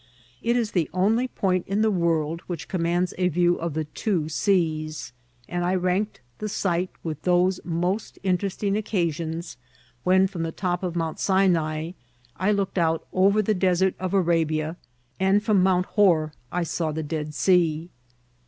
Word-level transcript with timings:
It 0.41 0.57
is 0.57 0.71
the 0.71 0.89
only 0.95 1.27
point 1.27 1.67
in 1.67 1.83
the 1.83 1.91
world 1.91 2.41
which 2.47 2.67
commands 2.67 3.13
a 3.19 3.27
view 3.27 3.57
of 3.57 3.75
the 3.75 3.83
two 3.83 4.29
seas; 4.29 5.13
and 5.47 5.63
I. 5.63 5.75
ranked 5.75 6.21
the 6.39 6.49
sight 6.49 6.89
with 7.03 7.21
those 7.21 7.59
most 7.63 8.17
interest 8.23 8.63
ing 8.63 8.75
occasions, 8.75 9.57
when 10.03 10.25
from 10.25 10.41
the 10.41 10.51
top 10.51 10.81
of 10.81 10.95
Mount 10.95 11.19
Sinai 11.19 11.91
I 12.35 12.51
look* 12.51 12.71
ed 12.75 12.81
out 12.81 13.05
upon 13.13 13.43
the 13.43 13.53
Desert 13.53 13.93
of 13.99 14.15
Arabia, 14.15 14.75
and 15.19 15.43
from 15.43 15.61
Mount 15.61 15.85
Hor 15.85 16.33
I 16.51 16.63
saw 16.63 16.91
the 16.91 17.03
Dead 17.03 17.35
Sea. 17.35 17.91